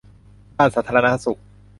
[0.57, 1.39] ด้านสาธารณสุข